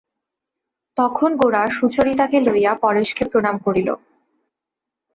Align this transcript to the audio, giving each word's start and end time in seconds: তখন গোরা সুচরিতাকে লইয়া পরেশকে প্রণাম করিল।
তখন 0.97 1.29
গোরা 1.35 1.63
সুচরিতাকে 1.69 2.37
লইয়া 2.39 2.73
পরেশকে 2.83 3.23
প্রণাম 3.31 3.55
করিল। 3.65 3.89